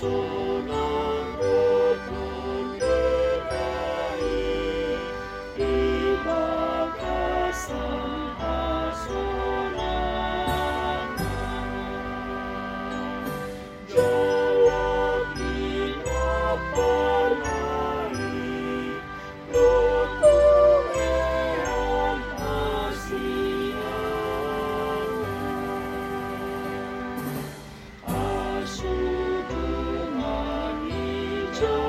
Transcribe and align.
soul. 0.00 0.37
joy. 31.60 31.87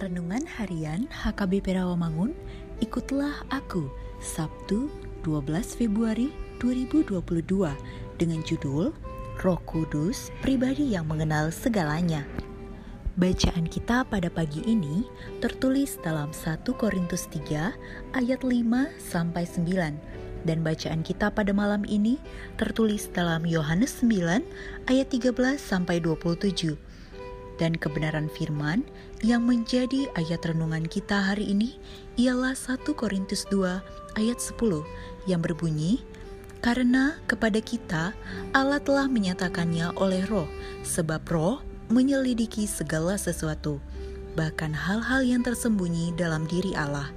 Renungan 0.00 0.48
Harian 0.56 1.04
HKBP 1.12 1.76
Rawamangun, 1.76 2.32
ikutlah 2.80 3.44
aku, 3.52 3.92
Sabtu 4.16 4.88
12 5.28 5.76
Februari 5.76 6.32
2022 6.56 7.20
dengan 8.16 8.40
judul 8.40 8.96
Roh 9.44 9.60
Kudus, 9.68 10.32
pribadi 10.40 10.96
yang 10.96 11.04
mengenal 11.04 11.52
segalanya. 11.52 12.24
Bacaan 13.20 13.68
kita 13.68 14.08
pada 14.08 14.32
pagi 14.32 14.64
ini 14.64 15.04
tertulis 15.44 16.00
dalam 16.00 16.32
1 16.32 16.64
Korintus 16.80 17.28
3 17.28 18.16
ayat 18.16 18.40
5 18.40 18.56
sampai 18.96 19.44
9 19.44 20.48
dan 20.48 20.64
bacaan 20.64 21.04
kita 21.04 21.28
pada 21.28 21.52
malam 21.52 21.84
ini 21.84 22.16
tertulis 22.56 23.12
dalam 23.12 23.44
Yohanes 23.44 24.00
9 24.00 24.40
ayat 24.88 25.12
13 25.12 25.60
sampai 25.60 26.00
27 26.00 26.89
dan 27.60 27.76
kebenaran 27.76 28.32
firman 28.32 28.82
yang 29.20 29.44
menjadi 29.44 30.08
ayat 30.16 30.40
renungan 30.48 30.88
kita 30.88 31.20
hari 31.20 31.52
ini 31.52 31.76
ialah 32.16 32.56
1 32.56 32.80
Korintus 32.96 33.44
2 33.52 34.16
ayat 34.16 34.40
10 34.40 34.56
yang 35.28 35.44
berbunyi, 35.44 36.00
Karena 36.60 37.16
kepada 37.24 37.56
kita 37.64 38.12
Allah 38.52 38.80
telah 38.84 39.08
menyatakannya 39.08 39.96
oleh 39.96 40.28
roh, 40.28 40.48
sebab 40.84 41.24
roh 41.28 41.64
menyelidiki 41.88 42.68
segala 42.68 43.16
sesuatu, 43.16 43.80
bahkan 44.36 44.72
hal-hal 44.76 45.24
yang 45.24 45.40
tersembunyi 45.40 46.12
dalam 46.20 46.44
diri 46.44 46.76
Allah. 46.76 47.08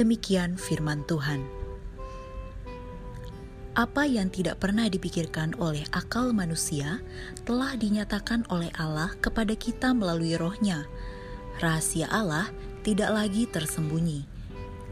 Demikian 0.00 0.56
firman 0.56 1.04
Tuhan 1.04 1.59
apa 3.80 4.04
yang 4.04 4.28
tidak 4.28 4.60
pernah 4.60 4.92
dipikirkan 4.92 5.56
oleh 5.56 5.88
akal 5.96 6.36
manusia 6.36 7.00
telah 7.48 7.72
dinyatakan 7.80 8.44
oleh 8.52 8.68
Allah 8.76 9.16
kepada 9.24 9.56
kita 9.56 9.96
melalui 9.96 10.36
rohnya. 10.36 10.84
Rahasia 11.64 12.04
Allah 12.12 12.52
tidak 12.84 13.08
lagi 13.08 13.48
tersembunyi, 13.48 14.28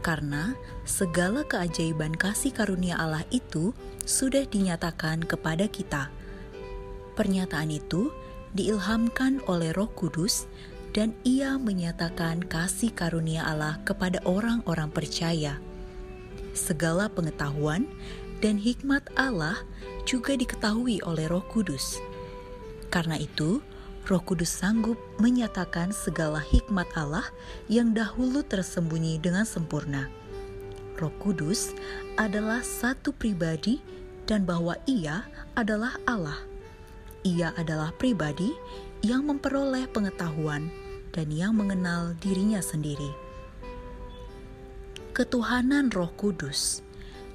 karena 0.01 0.57
segala 0.89 1.45
keajaiban 1.45 2.17
kasih 2.17 2.49
karunia 2.49 2.97
Allah 2.97 3.21
itu 3.29 3.77
sudah 4.09 4.49
dinyatakan 4.49 5.21
kepada 5.21 5.69
kita. 5.69 6.09
Pernyataan 7.13 7.69
itu 7.69 8.09
diilhamkan 8.57 9.45
oleh 9.45 9.69
roh 9.69 9.93
kudus 9.93 10.49
dan 10.97 11.13
ia 11.21 11.61
menyatakan 11.61 12.41
kasih 12.41 12.89
karunia 12.89 13.45
Allah 13.45 13.77
kepada 13.85 14.17
orang-orang 14.25 14.89
percaya. 14.89 15.61
Segala 16.57 17.05
pengetahuan 17.13 17.85
dan 18.39 18.59
hikmat 18.59 19.03
Allah 19.19 19.59
juga 20.07 20.35
diketahui 20.35 21.03
oleh 21.03 21.27
Roh 21.27 21.43
Kudus. 21.51 21.99
Karena 22.89 23.19
itu, 23.19 23.61
Roh 24.09 24.23
Kudus 24.25 24.49
sanggup 24.49 24.97
menyatakan 25.21 25.93
segala 25.93 26.41
hikmat 26.41 26.89
Allah 26.97 27.27
yang 27.69 27.93
dahulu 27.93 28.41
tersembunyi 28.41 29.21
dengan 29.21 29.45
sempurna. 29.45 30.09
Roh 30.97 31.13
Kudus 31.21 31.71
adalah 32.17 32.65
satu 32.65 33.13
pribadi 33.13 33.79
dan 34.25 34.49
bahwa 34.49 34.75
Ia 34.89 35.23
adalah 35.53 35.95
Allah. 36.09 36.41
Ia 37.21 37.53
adalah 37.59 37.93
pribadi 37.93 38.55
yang 39.05 39.27
memperoleh 39.27 39.85
pengetahuan 39.91 40.71
dan 41.13 41.29
yang 41.29 41.55
mengenal 41.55 42.15
dirinya 42.19 42.59
sendiri. 42.63 43.11
Ketuhanan 45.13 45.91
Roh 45.91 46.11
Kudus 46.15 46.81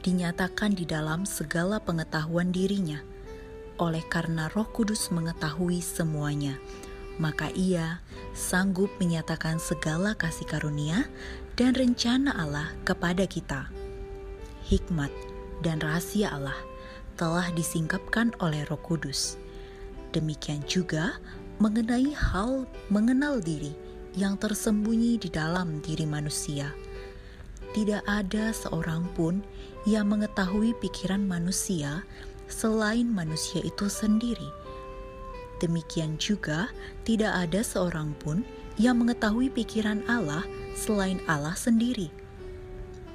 dinyatakan 0.04 0.76
di 0.76 0.84
dalam 0.84 1.24
segala 1.24 1.80
pengetahuan 1.80 2.52
dirinya. 2.52 3.00
Oleh 3.80 4.04
karena 4.06 4.52
Roh 4.52 4.68
Kudus 4.68 5.08
mengetahui 5.08 5.80
semuanya, 5.80 6.60
maka 7.16 7.48
Ia 7.56 8.04
sanggup 8.36 8.92
menyatakan 9.00 9.56
segala 9.56 10.12
kasih 10.14 10.46
karunia 10.46 11.08
dan 11.56 11.72
rencana 11.72 12.36
Allah 12.36 12.70
kepada 12.84 13.24
kita. 13.24 13.72
Hikmat 14.68 15.10
dan 15.64 15.80
rahasia 15.80 16.30
Allah 16.30 16.56
telah 17.16 17.48
disingkapkan 17.56 18.36
oleh 18.44 18.62
Roh 18.68 18.78
Kudus. 18.78 19.40
Demikian 20.12 20.62
juga 20.68 21.18
mengenai 21.58 22.12
hal 22.12 22.68
mengenal 22.92 23.40
diri 23.42 23.74
yang 24.14 24.38
tersembunyi 24.38 25.18
di 25.18 25.32
dalam 25.32 25.82
diri 25.82 26.06
manusia 26.06 26.70
tidak 27.74 28.06
ada 28.06 28.54
seorang 28.54 29.02
pun 29.18 29.42
yang 29.84 30.08
mengetahui 30.08 30.72
pikiran 30.80 31.20
manusia 31.24 32.04
selain 32.48 33.08
manusia 33.08 33.60
itu 33.60 33.88
sendiri. 33.88 34.48
Demikian 35.60 36.16
juga, 36.20 36.72
tidak 37.04 37.32
ada 37.32 37.60
seorang 37.60 38.16
pun 38.20 38.44
yang 38.80 38.98
mengetahui 38.98 39.52
pikiran 39.52 40.02
Allah 40.10 40.42
selain 40.74 41.22
Allah 41.30 41.54
sendiri. 41.54 42.10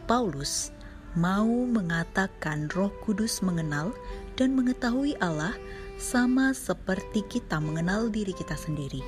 Paulus 0.07 0.74
mau 1.18 1.50
mengatakan 1.66 2.69
Roh 2.74 2.94
Kudus 3.04 3.42
mengenal 3.42 3.94
dan 4.38 4.56
mengetahui 4.56 5.18
Allah 5.19 5.54
sama 6.00 6.56
seperti 6.56 7.25
kita 7.27 7.60
mengenal 7.60 8.07
diri 8.07 8.31
kita 8.31 8.56
sendiri. 8.56 9.04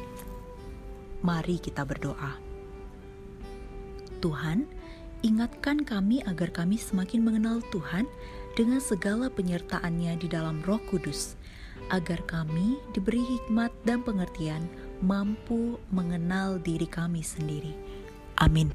Mari 1.24 1.62
kita 1.62 1.88
berdoa. 1.88 2.36
Tuhan, 4.19 4.69
Ingatkan 5.22 5.86
kami 5.86 6.26
agar 6.26 6.50
kami 6.50 6.82
semakin 6.82 7.22
mengenal 7.22 7.62
Tuhan 7.70 8.10
dengan 8.58 8.82
segala 8.82 9.30
penyertaannya 9.30 10.18
di 10.18 10.26
dalam 10.26 10.66
roh 10.66 10.82
kudus, 10.90 11.38
agar 11.94 12.18
kami 12.26 12.82
diberi 12.98 13.22
hikmat 13.22 13.70
dan 13.86 14.02
pengertian 14.02 14.66
mampu 15.06 15.78
mengenal 15.94 16.58
diri 16.58 16.90
kami 16.90 17.22
sendiri. 17.22 17.78
Amin. 18.42 18.74